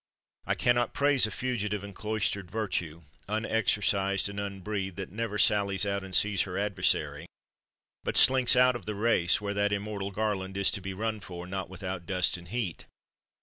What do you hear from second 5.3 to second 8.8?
sal lies out and sees her adversary, but slinks out